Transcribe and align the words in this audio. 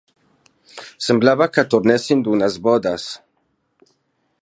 Semblava 1.07 1.47
que 1.57 1.65
tornessin 1.75 2.25
d'unes 2.29 2.59
bodes 2.69 3.07